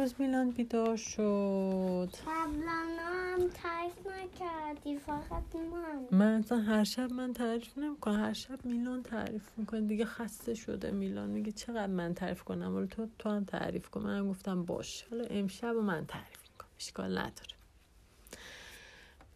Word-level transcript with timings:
امروز 0.00 0.14
میلان 0.18 0.50
بیدار 0.50 0.96
شد. 0.96 2.10
قبلا 2.26 2.86
هم 2.98 3.48
تعریف 3.48 4.06
نکردی 4.06 4.98
فقط 4.98 5.54
من. 5.54 6.18
من 6.18 6.34
اصلا 6.34 6.58
هر 6.58 6.84
شب 6.84 7.12
من 7.12 7.32
تعریف 7.32 7.78
نمی‌کنم 7.78 8.14
هر 8.14 8.32
شب 8.32 8.66
میلان 8.66 9.02
تعریف 9.02 9.50
می‌کنه. 9.56 9.80
دیگه 9.80 10.04
خسته 10.04 10.54
شده 10.54 10.90
میلان. 10.90 11.30
میگه 11.30 11.52
چقدر 11.52 11.86
من 11.86 12.14
تعریف 12.14 12.42
کنم؟ 12.42 12.76
ولی 12.76 12.86
تو 12.86 13.08
تو 13.18 13.28
هم 13.28 13.44
تعریف 13.44 13.88
کن. 13.88 14.02
من 14.02 14.28
گفتم 14.28 14.62
باش. 14.62 15.04
حالا 15.10 15.24
امشب 15.24 15.76
و 15.76 15.80
من 15.80 16.06
تعریف 16.06 16.42
می‌کنم. 16.52 16.68
اشکال 16.78 17.18
نداره. 17.18 17.56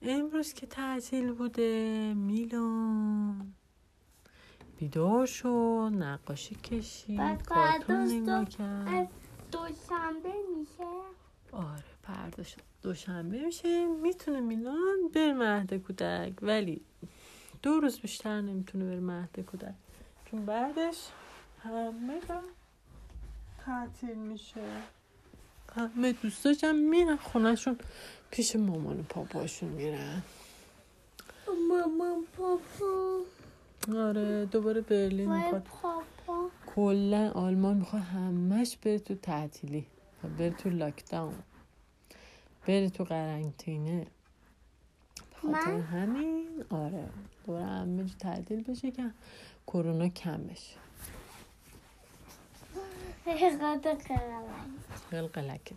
امروز 0.02 0.52
که 0.52 0.66
تعطیل 0.66 1.32
بوده 1.32 2.14
میلان. 2.14 3.54
بیدار 4.78 5.26
شد 5.26 5.90
نقاشی 5.94 6.54
کشید 6.54 7.42
کارتون 7.42 8.12
نگاه 8.12 8.44
کرد 8.44 9.08
دوشنبه 9.52 10.32
میشه 10.58 10.84
پرداش 12.34 12.56
دوشنبه 12.82 13.38
میشه. 13.38 13.86
می‌تونه 13.86 14.40
میلان 14.40 15.08
بر 15.14 15.32
مهد 15.32 15.74
کودک. 15.74 16.32
ولی 16.42 16.80
دو 17.62 17.80
روز 17.80 17.98
بیشتر 17.98 18.40
نمی‌تونه 18.40 18.84
بر 18.84 19.00
مهد 19.00 19.40
کودک. 19.40 19.74
چون 20.30 20.46
بعدش 20.46 21.08
همه 21.62 22.20
تعطیل 23.64 24.14
میشه. 24.14 24.60
همه 25.76 26.12
دوستاش 26.12 26.64
هم 26.64 26.76
میرن 26.76 27.16
خونهشون 27.16 27.78
پیش 28.30 28.56
مامان 28.56 29.00
و 29.00 29.02
پاپاشون 29.02 29.68
میرن. 29.68 30.22
مامان 31.68 32.24
پاپا. 32.36 33.20
آره 33.98 34.46
دوباره 34.46 34.80
برلین 34.80 35.32
می‌خواد. 35.34 35.66
کلا 36.66 37.30
آلمان 37.30 37.76
می‌خواد 37.76 38.02
همش 38.02 38.76
بره 38.76 38.98
تو 38.98 39.14
تعطیلی. 39.14 39.86
بره 40.38 40.50
تو 40.50 40.70
لاکداون 40.70 41.34
بره 42.66 42.90
تو 42.90 43.04
قرنطینه. 43.04 44.06
خاطر؟ 45.42 45.80
همین؟ 45.80 46.64
آره. 46.70 47.08
دوباره 47.46 47.64
همه 47.64 48.04
جا 48.04 48.14
تعطیل 48.18 48.62
بشه 48.62 48.90
که 48.90 49.10
کرونا 49.66 50.08
کم 50.08 50.44
بشه. 50.44 50.76
قرارم 54.08 54.70
قلقلک 55.10 55.72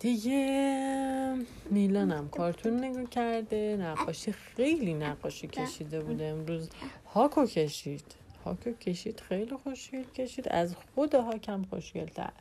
دیگه 0.00 1.36
میلانم 1.70 2.28
کارتون 2.28 2.84
نگاه 2.84 3.04
کرده. 3.04 3.76
نقاشی 3.80 4.32
خیلی 4.32 4.94
نقاشی 4.94 5.46
کشیده 5.46 6.00
بوده 6.00 6.24
امروز. 6.24 6.68
هاکو 7.06 7.46
کشید. 7.46 8.14
هاکو 8.44 8.72
کشید. 8.72 9.20
خیلی 9.20 9.56
خوشگل 9.56 10.04
کشید. 10.04 10.48
از 10.48 10.76
خود 10.94 11.14
هاکم 11.14 11.62
خوشگل 11.62 12.06
تر 12.06 12.32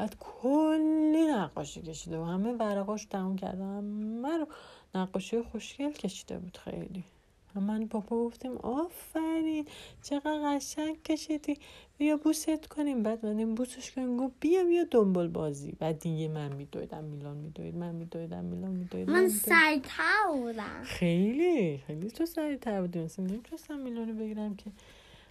بعد 0.00 0.16
کلی 0.20 1.26
نقاشی 1.26 1.82
کشیده 1.82 2.18
و 2.18 2.24
همه 2.24 2.52
ورقاش 2.52 3.04
تموم 3.04 3.36
کرده 3.36 3.64
همه 3.64 4.36
رو 4.38 4.46
نقاشی 4.94 5.42
خوشگل 5.42 5.92
کشیده 5.92 6.38
بود 6.38 6.58
خیلی. 6.64 7.04
و 7.56 7.60
من 7.60 7.86
پاپا 7.86 8.16
گفتیم 8.16 8.56
آفرین 8.56 9.66
چقدر 10.02 10.56
قشنگ 10.56 11.02
کشیدی. 11.02 11.58
بیا 11.98 12.16
بوست 12.16 12.66
کنیم. 12.66 13.02
بعد 13.02 13.26
من 13.26 13.54
بوسش 13.54 13.90
کنیم. 13.90 14.16
گفت 14.16 14.34
بیا 14.40 14.64
بیا 14.64 14.84
دنبال 14.90 15.28
بازی. 15.28 15.72
بعد 15.72 15.98
دیگه 15.98 16.28
من 16.28 16.52
میدویدم 16.52 17.04
میلان 17.04 17.36
میدوید 17.36 17.76
من 17.76 17.94
میدویدم 17.94 18.44
میلان 18.44 18.70
میدوید 18.70 19.10
من 19.10 19.28
سرتر 19.28 20.26
بودم. 20.32 20.82
خیلی 20.84 21.78
خیلی 21.78 22.10
تو 22.10 22.26
تر 22.60 22.80
بودی. 22.80 22.98
مثلا 22.98 23.24
نمی‌تونستم 23.24 23.78
میلانو 23.78 24.12
بگیرم 24.12 24.56
که. 24.56 24.70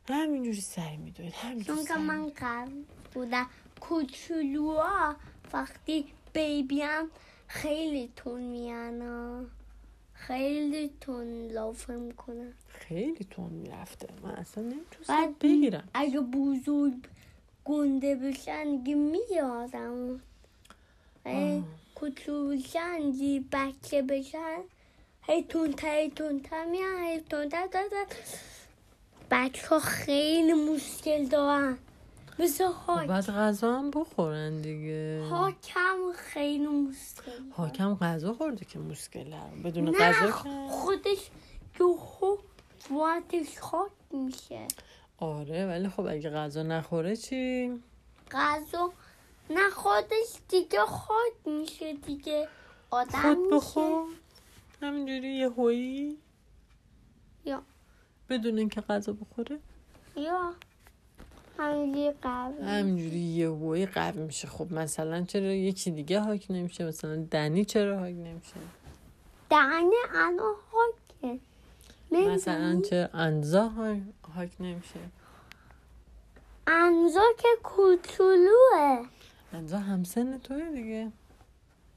همینجوری 0.09 0.61
سری 0.61 0.97
میدوید 0.97 1.33
همینجوری 1.33 1.77
چون 1.77 1.85
که 1.85 1.97
من 1.97 2.31
قبل 2.37 2.71
بودم. 3.13 3.47
کوچولوها 3.81 5.15
وقتی 5.53 6.05
بیبیم 6.33 7.09
خیلی 7.47 8.11
تون 8.15 8.41
میانا. 8.41 9.43
خیلی 10.13 10.91
تون 11.01 11.47
لافه 11.47 11.93
می‌کنن. 11.93 12.53
خیلی 12.67 13.27
تون 13.31 13.49
می‌رفته. 13.49 14.07
من 14.23 14.29
اصلا 14.31 14.63
نمی‌تونستم 14.63 15.35
بگیرم. 15.41 15.89
اگه 15.93 16.19
بزرگ 16.19 16.93
گنده 17.65 18.15
بشن 18.15 18.75
دیگه 18.75 18.95
میادم. 18.95 20.21
آه. 21.25 21.63
کوچولو 21.95 22.57
بشن 22.57 23.11
دیگه 23.11 23.45
بچه 23.51 24.01
بشن 24.01 24.59
هی 25.21 25.43
تونتر 25.43 25.95
هی 25.95 26.09
تونتر 26.09 26.65
میان 26.65 27.03
هی 27.03 27.19
تونتر 27.19 27.67
تونتر 27.67 28.05
بچه 29.31 29.67
ها 29.67 29.79
خیلی 29.79 30.53
مشکل 30.53 31.25
دارن. 31.25 31.77
مثل 32.39 32.67
خب 32.67 33.05
بعد 33.05 33.25
غذا 33.25 33.77
هم 33.77 33.91
بخورن 33.91 34.61
دیگه. 34.61 35.23
هاکم 35.29 35.97
خیلی 36.15 36.67
مشکل. 36.67 37.31
حاکم 37.51 37.95
غذا 37.95 38.33
خورده 38.33 38.65
که 38.65 38.79
مشکل. 38.79 39.33
بدون 39.63 39.83
نه 39.83 39.91
غذا 39.91 40.31
خودش 40.69 41.29
یهو 41.79 42.37
واتش 42.91 43.59
خاک 43.59 43.91
میشه. 44.11 44.67
آره 45.17 45.65
ولی 45.65 45.89
خب 45.89 46.05
اگه 46.05 46.29
غذا 46.29 46.63
نخوره 46.63 47.15
چی؟ 47.15 47.71
غذا 48.31 48.91
نه 49.49 49.69
خودش 49.69 50.27
دیگه 50.49 50.79
خاک 50.85 51.33
میشه 51.45 51.93
دیگه. 51.93 52.47
آدم 52.91 53.19
خود 53.21 53.37
میشه. 53.37 53.55
بخور. 53.55 54.05
همینجوری 54.81 55.35
یه 55.35 55.49
هویی. 55.49 56.17
یا. 57.45 57.61
بدون 58.29 58.57
اینکه 58.57 58.81
غذا 58.81 59.13
بخوره. 59.13 59.59
یا. 60.15 60.53
همینجوری 61.59 62.11
قبل 62.23 62.63
همینجوری 62.63 63.19
یه 63.19 63.49
هویی 63.49 63.85
قوی 63.85 64.21
میشه. 64.21 64.47
خب 64.47 64.73
مثلا 64.73 65.23
چرا 65.23 65.51
یکی 65.53 65.91
دیگه 65.91 66.19
حاک 66.19 66.45
نمیشه؟ 66.49 66.85
مثلا 66.85 67.15
دنی 67.31 67.65
چرا 67.65 67.99
حاک 67.99 68.13
نمیشه؟ 68.15 68.53
دهنه 69.49 69.95
الان 70.15 70.53
خاکه 70.71 71.39
مثلا؟ 72.11 72.81
چرا 72.81 73.09
انزا 73.13 73.67
ها- 73.67 73.95
حاک 74.35 74.49
نمیشه؟ 74.59 74.99
انزا 76.67 77.23
که 77.37 77.47
کوچولوه. 77.63 79.05
انزا 79.53 79.77
همسن 79.79 80.37
توی 80.37 80.71
دیگه. 80.75 81.11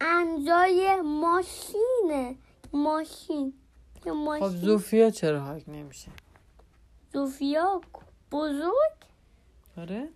انزای 0.00 1.00
ماشینه. 1.04 2.36
ماشین. 2.72 3.52
یه 4.06 4.12
خب 4.40 4.48
زوفیا 4.48 5.10
چرا 5.10 5.40
حاک 5.40 5.68
نمیشه؟ 5.68 6.10
زوفیا 7.12 7.80
بزرگ. 8.32 8.92
آره. 9.78 10.08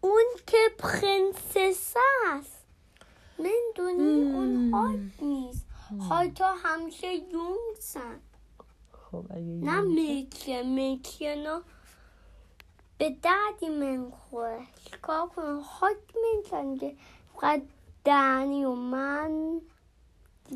اون 0.00 0.24
که 0.46 0.56
پرنسسه 0.78 2.00
است. 2.26 2.64
نمی‌دونی؟ 3.38 4.32
اون 4.32 4.56
مم. 4.56 4.74
هاک 4.74 5.22
نیست 5.22 5.66
هاکا 6.00 6.52
همیشه 6.52 7.14
یونگسن. 7.14 8.20
خب 8.92 9.32
نه 9.32 9.80
میکه. 9.80 10.62
میکه 10.62 11.34
نه 11.36 11.62
به 12.98 13.16
دردی 13.22 13.68
منخوره 13.68 14.60
چیکار 14.84 15.28
کنم؟ 15.28 15.60
هاک 15.60 15.96
می‌کنه 16.34 16.96
فقط 17.34 17.62
دنی 18.04 18.64
و 18.64 18.74
من 18.74 19.60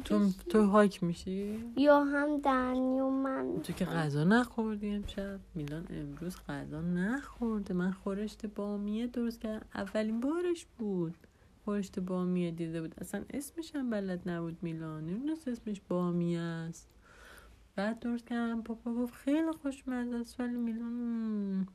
تو 0.05 0.31
تو 0.49 0.67
حاک 0.67 1.03
میشی؟ 1.03 1.65
یا 1.77 2.05
هم 2.05 2.41
دنی 2.41 3.01
و 3.01 3.11
من. 3.11 3.61
تو 3.63 3.73
که 3.73 3.85
غذا 3.85 4.25
نخوردی 4.25 4.89
امشب. 4.89 5.41
میلان 5.55 5.87
امروز 5.91 6.37
غذا 6.49 6.81
نخورده. 6.81 7.75
من 7.75 7.93
خورشت 7.93 8.47
بامیه 8.47 9.07
درست 9.07 9.41
کردم. 9.41 9.67
اولین 9.75 10.21
بارش 10.21 10.67
بود. 10.79 11.15
خورشت 11.65 12.01
بامیه 12.01 12.51
دیده 12.51 12.81
بود. 12.81 12.95
اصلا 12.99 13.25
اسمش 13.31 13.77
هم 13.77 13.91
بلد 13.91 14.29
نبود 14.29 14.57
میلان. 14.63 15.07
نمی‌دونست 15.07 15.49
اسمش 15.49 15.81
بامیه 15.89 16.41
است. 16.41 16.89
بعد 17.77 18.01
درست 18.01 18.27
کردم. 18.27 18.63
پاپا 18.63 18.95
گفت 18.95 19.15
خیلی 19.15 19.53
خوشمزه 19.63 20.17
است. 20.17 20.41
ولی 20.41 20.57
میلان 20.57 21.69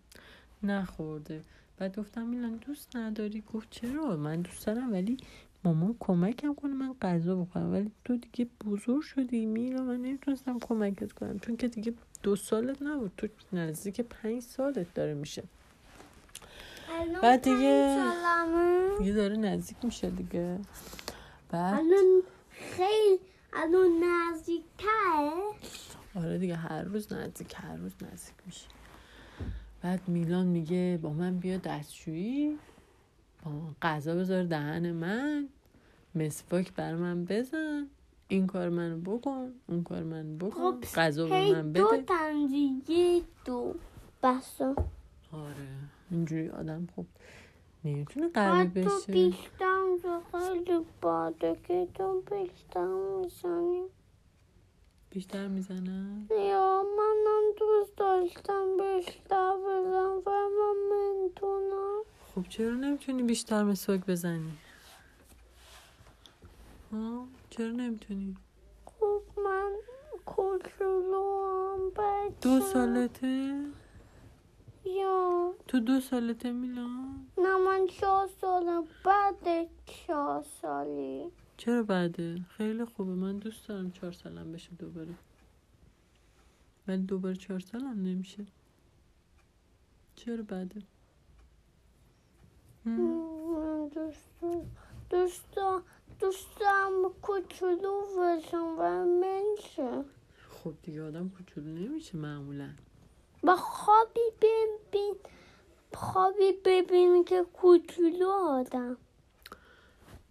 نخورده. 0.64 1.42
بعد 1.78 2.00
گفتم 2.00 2.28
میلان 2.28 2.56
دوست 2.56 2.96
نداری؟ 2.96 3.44
گفت 3.54 3.68
چرا؟ 3.70 4.18
من 4.18 4.42
دوست 4.42 4.66
دارم 4.66 4.92
ولی 4.92 5.18
مامان 5.64 5.96
کمکم 6.00 6.54
کنه 6.54 6.74
من 6.74 6.96
غذا 7.02 7.36
بخورم. 7.36 7.72
ولی 7.72 7.92
تو 8.06 8.18
دیگه 8.18 8.48
بزرگ 8.66 9.02
شدی 9.02 9.46
میلا 9.46 9.84
من 9.84 9.98
نمی‌تونستم 10.02 10.60
کمکت 10.60 11.12
کنم. 11.12 11.40
چون 11.40 11.58
که 11.58 11.68
دیگه 11.68 11.94
دو 12.24 12.36
سالت 12.36 12.82
نبود. 12.82 13.12
تو 13.18 13.28
نزدیک 13.54 14.02
پنج 14.02 14.42
سالت 14.42 14.94
داره 14.94 15.14
میشه. 15.14 15.44
بعد 17.24 17.42
دیگه-. 17.42 18.04
دیگه 19.00 19.14
داره 19.14 19.38
نزدیک 19.38 19.78
میشه 19.84 20.10
دیگه. 20.10 20.60
بعد 21.50 21.74
الان 21.74 22.22
خیلی 22.50 23.20
الان 23.54 23.88
نزدیکتره. 24.04 25.32
آره 26.16 26.38
دیگه 26.38 26.56
هر 26.56 26.82
روز 26.82 27.14
نزدیک 27.14 27.54
هر 27.56 27.78
روز 27.78 27.92
نزدیک 27.94 28.36
میشه. 28.46 28.68
بعد 29.82 30.08
میلان 30.08 30.46
میگه 30.46 31.00
با 31.02 31.10
من 31.10 31.38
بیا 31.38 31.58
دستشویی. 31.58 32.58
غذا 33.82 34.16
بذار 34.16 34.44
دهن 34.44 34.92
من. 34.92 35.50
مسواک 36.16 36.74
بر 36.74 36.96
من 36.96 37.26
بزن. 37.26 37.88
این 38.28 38.48
کار 38.48 38.70
منو 38.70 38.98
بکن 38.98 39.54
اون 39.68 39.84
کار 39.84 40.04
منو 40.04 40.38
بکن. 40.38 40.72
خب 40.72 40.84
غذا 40.96 41.28
به 41.28 41.52
من 41.52 41.72
دو 41.72 41.88
بده. 41.88 42.04
تنزی 42.04 42.82
یک 42.88 43.24
دو. 43.46 43.76
بسا. 44.24 44.76
آره 45.32 45.68
اینجوری 46.12 46.50
آدم 46.50 46.88
خب 46.96 47.06
نمی‌تونه 47.86 48.30
قوی 48.34 48.60
حتی 48.60 48.82
بشه. 48.82 49.12
بیشتر 49.12 49.82
میشه 49.94 50.20
خیلی 50.32 50.86
باده 51.02 51.58
که 51.64 51.88
تو 51.94 52.22
بیشتر 52.22 52.88
می‌زنی. 52.88 53.84
بیشتر 55.10 55.48
می‌زنن 55.48 56.28
یا 56.32 56.84
منم 56.98 57.44
دوست 57.60 57.98
داشتم 57.98 58.66
بیشتر 58.78 59.54
بزن 59.58 60.22
و 60.26 60.50
من 60.60 60.76
نمی‌تونم 60.92 62.02
خب 62.38 62.48
چرا 62.50 62.74
نمی‌تونی 62.74 63.24
بیشتر 63.24 63.64
مسواک 63.64 64.06
بزنی؟ 64.06 64.52
ها؟ 66.92 67.28
چرا 67.50 67.72
نمی‌تونی؟ 67.72 68.38
خب 68.86 69.22
من 69.38 69.72
کوچولو 70.26 71.48
هم 71.48 71.90
بچه 71.90 72.36
دو 72.42 72.60
سالته؟ 72.62 73.66
یا. 74.86 75.54
تو 75.68 75.80
دو 75.80 76.00
سالته 76.00 76.52
میلان؟ 76.52 77.28
نه 77.38 77.58
من 77.58 77.88
چهار 77.88 78.30
سالم. 78.42 78.84
بعد 79.06 79.70
چهار 79.86 80.46
سالی. 80.62 81.32
چرا 81.58 81.84
بعده؟ 81.84 82.42
خیلی 82.50 82.86
خوبه. 82.86 83.12
من 83.12 83.38
دوست 83.38 83.68
دارم 83.68 83.92
چهار 83.92 84.12
سالم 84.12 84.52
بشه 84.52 84.70
دوباره. 84.80 85.14
ولی 86.88 87.02
دوباره 87.02 87.36
چهار 87.36 87.60
سالم 87.60 88.02
نمیشه. 88.04 88.46
چرا 90.16 90.44
بعده؟ 90.44 90.82
هم. 92.88 93.28
من 93.56 93.88
دوست 93.88 94.30
دوست 95.10 95.60
دوستم 96.20 96.92
کوچولو 97.22 98.02
بشم 98.20 98.76
و 98.80 99.06
منشه 99.06 100.04
خب 100.50 100.74
دیگه 100.84 101.08
آدم 101.08 101.30
کوچولو 101.30 101.68
نمیشه 101.68 102.18
معمولا. 102.18 102.70
با 103.44 103.56
خوابی 103.56 104.20
ببین. 104.42 105.16
خوابی 105.94 106.52
ببین 106.66 107.24
که 107.24 107.46
کوچولو 107.54 108.30
آدم. 108.30 108.98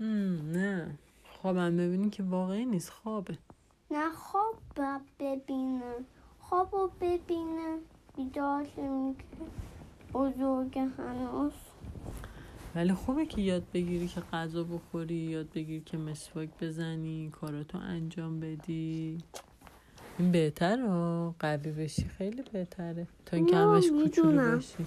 هم، 0.01 0.51
نه. 0.53 0.99
خوابم 1.25 1.77
ببینی 1.77 2.11
که 2.11 2.23
واقعی 2.23 2.65
نیست 2.65 2.91
خوابه. 2.91 3.39
نه 3.91 4.11
خواب 4.11 4.57
ببینه. 5.19 5.95
خواب 6.41 6.75
رو 6.75 6.91
ببینه. 7.01 7.79
بیدار 8.17 8.67
میگه 8.77 9.25
بزرگ 10.15 10.79
هنوز 10.79 11.36
ولی 12.77 12.95
خوبه 12.95 13.27
که 13.27 13.41
یاد 13.41 13.63
بگیری 13.75 14.09
که 14.09 14.21
غذا 14.21 14.65
بخوری 14.65 15.15
یاد 15.15 15.53
بگیری 15.55 15.81
که 15.81 15.97
مسواک 15.97 16.49
بزنی 16.61 17.31
کاراتو 17.31 17.79
انجام 17.79 18.41
بدی. 18.41 19.19
این 20.19 20.33
بهتره 20.33 20.89
قوی 21.39 21.73
بشی 21.73 22.05
خیلی 22.05 22.43
بهتره. 22.53 23.07
تا 23.27 23.37
اینکه 23.37 23.57
همش 23.57 23.91
کوچولو. 23.91 24.51
باشی. 24.55 24.87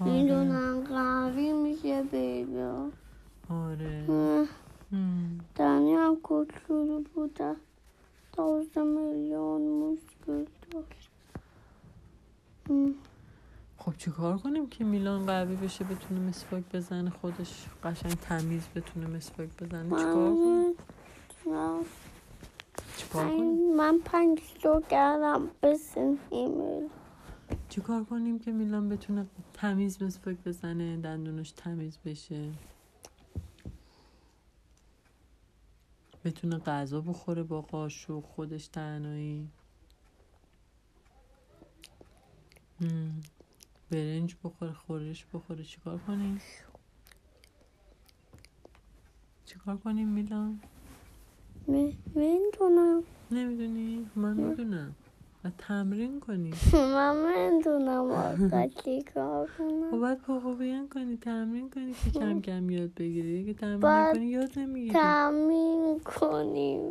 آره. 0.00 0.12
می‌دونم 0.12 0.84
قوی 0.84 1.52
میشه 1.52 2.02
بیدا 2.02 2.90
آره. 3.50 4.04
هم. 4.92 5.38
دنی 5.56 5.94
هم 5.94 6.16
کوچولو 6.22 7.02
بوده. 7.14 7.54
دوازده 8.36 8.82
میلیون 8.82 9.62
مشکل 9.62 10.44
داشت. 10.70 11.10
خب 13.84 13.96
چیکار 13.96 14.38
کنیم 14.38 14.66
که 14.66 14.84
میلان 14.84 15.26
قوی 15.26 15.56
بشه 15.56 15.84
بتونه 15.84 16.20
مسواک 16.20 16.64
بزنه 16.72 17.10
خودش 17.10 17.66
قشنگ 17.82 18.12
تمیز 18.12 18.62
بتونه 18.74 19.06
مسواک 19.06 19.48
بزنه؟ 19.48 19.90
چیکار 19.90 20.14
کنیم؟ 20.14 20.74
چیکار 22.96 23.28
کنیم؟ 23.28 23.76
من 23.76 23.98
پنج 24.04 24.40
رو 24.64 24.82
کردم 24.90 25.50
بسن 25.62 26.18
ایمیل. 26.30 26.88
چیکار 27.68 28.04
کنیم 28.04 28.38
که 28.38 28.52
میلان 28.52 28.88
بتونه 28.88 29.26
تمیز 29.54 30.02
مسواک 30.02 30.36
بزنه 30.46 30.96
دندونش 30.96 31.50
تمیز 31.50 31.98
بشه؟ 32.04 32.50
بتونه 36.24 36.58
غذا 36.58 37.00
بخوره 37.00 37.42
با 37.42 37.60
قاشق 37.60 38.20
خودش 38.20 38.66
تنهایی؟ 38.66 39.48
برنج 43.94 44.36
بخوره 44.44 44.72
خورش 44.72 45.26
بخوره. 45.34 45.64
چیکار 45.64 45.98
کنیم؟ 46.06 46.40
چیکار 49.44 49.76
کنیم 49.76 50.08
میلان؟ 50.08 50.60
می‌دونم 52.14 53.02
نمی‌دونی؟ 53.30 54.06
من 54.16 54.36
می‌دونم. 54.36 54.94
و 55.44 55.50
تمرین 55.58 56.20
کنیم. 56.20 56.54
من 56.94 57.16
می‌دونم 57.52 58.10
آقا 58.10 58.66
چی 58.66 59.02
کار 59.02 59.46
خب 59.46 59.58
کنم 59.58 60.00
باید 60.00 60.58
بیان 60.58 60.88
کنی 60.88 61.16
تمرین 61.16 61.70
کنی 61.70 61.94
که 62.04 62.10
کم 62.20 62.40
کم 62.40 62.70
یاد 62.70 62.94
بگیری. 62.94 63.40
اگه 63.40 63.54
تمرین 63.54 63.84
نکنی 63.84 64.26
یاد 64.26 64.58
نمی‌گیری. 64.58 64.92
تمرین 64.92 66.00
کنیم. 66.00 66.82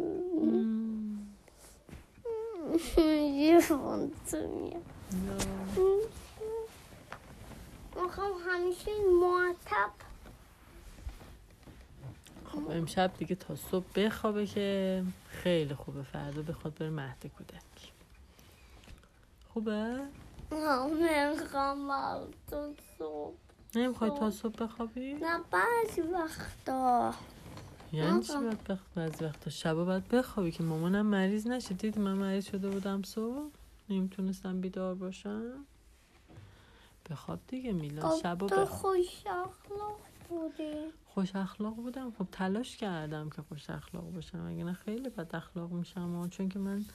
یه 3.44 3.60
فونتونیه 3.60 4.78
می‌خوام 8.02 8.32
همیشه 8.48 8.92
معتب 9.22 9.92
خب 12.46 12.72
امشب 12.72 13.12
دیگه 13.18 13.36
تا 13.36 13.56
صبح 13.56 13.86
بخوابه 13.96 14.46
که 14.46 15.04
خیلی 15.28 15.76
خوبه 15.76 16.04
فردا 16.04 16.42
بخواد 16.42 16.74
بره 16.74 16.90
مهد 16.90 17.32
کودک 17.38 17.92
خوبه؟ 19.54 20.00
نمی‌خوام 21.02 21.92
تو 22.50 22.74
صبح 23.00 23.34
نمی‌خوای 23.76 24.10
تا. 24.10 24.32
صبح 24.32 24.64
بخوابی؟ 24.64 25.14
نه 25.14 25.40
بعضی 25.52 26.02
وقتا 26.02 27.14
یعنی 27.94 28.24
چی. 28.24 28.34
باید 28.34 28.64
بخ... 28.64 28.80
بعضی 28.96 29.26
وقتا 29.26 29.50
شبا 29.50 29.86
باید 29.86 30.08
بخوابی 30.08 30.52
که 30.52 30.64
مامانم 30.64 31.06
مریض 31.06 31.48
نشه 31.48 31.74
دیدی 31.74 32.00
من 32.00 32.14
مریض 32.14 32.46
شده 32.46 32.70
بودم 32.70 33.04
صبح 33.04 33.52
نمی‌تونستم 33.90 34.62
بیدار 34.62 34.96
باشم 34.96 35.66
بخواب 37.10 37.40
دیگه 37.48 37.72
میلان 37.72 38.10
خب 38.10 38.22
شبا 38.22 38.48
تو 38.48 38.66
خوش 38.66 39.28
اخلاق 39.28 40.00
بودی. 40.30 40.74
خوش 41.06 41.36
اخلاق 41.36 41.76
بودم. 41.76 42.12
خب 42.12 42.28
تلاش 42.32 42.78
کردم 42.78 43.30
که 43.30 43.42
خوش 43.42 43.70
اخلاق 43.70 44.14
باشم. 44.14 44.46
اگه 44.48 44.64
نه 44.64 44.74
خیلی 44.74 45.10
بد 45.10 45.36
اخلاق 45.36 45.72
میشم 45.72 46.30
چون 46.30 46.50
که 46.50 46.60
من 46.60 46.86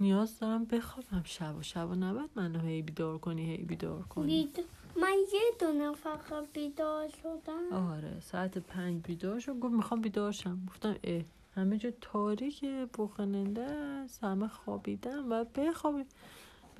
نیاز 0.00 0.38
دارم 0.38 0.64
بخوابم. 0.64 1.22
شب 1.24 1.56
و 1.56 1.62
شب 1.62 1.90
و 1.90 1.94
نباید 1.94 2.30
منو 2.34 2.60
هی 2.60 2.82
بیدار 2.82 3.18
کنی 3.18 3.56
هی 3.56 3.64
بیدار 3.64 4.02
کنی. 4.02 4.26
بید... 4.26 4.64
من 4.96 5.16
یه 5.32 5.40
دونه 5.60 5.92
فقط 5.92 6.52
بیدار 6.52 7.08
شدم. 7.08 7.72
آره 7.72 8.20
ساعت 8.20 8.58
پنج 8.58 9.02
بیدار 9.02 9.40
شد. 9.40 9.58
گفت 9.58 9.74
می‌خوام 9.74 10.00
بیدار 10.00 10.32
شم. 10.32 10.66
گفتم 10.68 10.96
اه 11.04 11.22
همه 11.56 11.78
جا 11.78 11.90
تاریکه 12.00 12.88
بخننده 12.98 13.62
است 13.62 14.24
همه 14.24 14.48
خوابیدم 14.48 15.32
و 15.32 15.44
بخوابید 15.44 16.06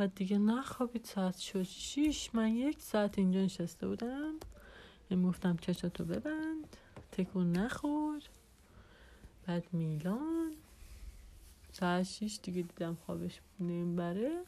دیگه 0.06 0.38
نخوابید 0.38 1.04
ساعت 1.04 1.36
شد 1.36 1.62
شیش. 1.62 2.34
من 2.34 2.48
یک 2.48 2.82
ساعت 2.82 3.18
اینجا 3.18 3.40
نشسته 3.40 3.88
بودم. 3.88 4.34
گفتم 5.24 5.56
چشاتو 5.56 6.04
ببند. 6.04 6.76
تکون 7.12 7.52
نخور. 7.52 8.22
بعد 9.46 9.64
میلان. 9.72 10.52
ساعت 11.72 12.02
شیش 12.02 12.38
دیگه 12.42 12.62
دیدم 12.62 12.96
خوابش 13.06 13.40
نمی‌بره 13.60 14.42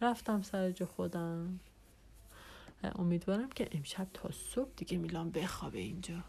رفتم 0.00 0.42
سر 0.42 0.70
جا 0.70 0.86
خودم. 0.86 1.60
امیدوارم 2.94 3.48
که 3.48 3.68
امشب 3.72 4.06
تا 4.14 4.30
صبح 4.30 4.70
دیگه 4.76 4.98
میلان 4.98 5.30
بخوابه 5.30 5.78
اینجا. 5.78 6.24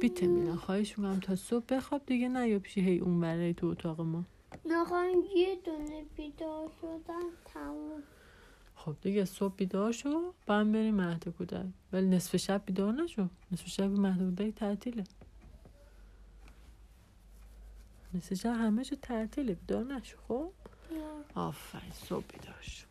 بیته 0.00 0.26
میلان 0.26 0.56
خواهش 0.56 0.98
می‌کنم 0.98 1.20
تا 1.20 1.36
صبح 1.36 1.64
بخواب 1.68 2.06
دیگه 2.06 2.28
نیا 2.28 2.58
پیشی 2.58 2.80
هی 2.80 2.98
اون 2.98 3.20
برای 3.20 3.54
تو 3.54 3.66
اتاق 3.66 4.00
ما. 4.00 4.24
می‌خوام 4.64 5.24
یه 5.36 5.56
دونه 5.64 6.04
بیدار 6.16 6.70
شدن 6.80 7.20
تموم. 7.44 8.02
خب 8.74 8.96
دیگه 9.02 9.24
صبح 9.24 9.54
بیدار 9.54 9.92
شو 9.92 10.34
بعد 10.46 10.72
بریم 10.72 10.94
مهد 10.94 11.28
کودک. 11.28 11.66
ولی 11.92 12.06
نصف 12.06 12.36
شب 12.36 12.62
بیدار 12.66 12.92
نشو. 12.92 13.28
نصف 13.52 13.66
شب 13.66 13.90
مهد 13.90 14.22
کودک 14.22 14.52
تعطیله. 14.52 15.04
نصف 18.14 18.34
شب 18.34 18.52
همه 18.52 18.82
شو 18.82 18.96
تعطیله. 18.96 19.54
بیدار 19.54 19.84
نشو 19.84 20.16
خب؟ 20.28 20.52
آفرین 21.34 21.92
صبح 21.92 22.24
بیدار 22.26 22.60
شو. 22.60 22.86